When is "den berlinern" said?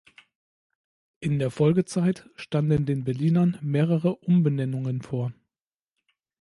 2.87-3.59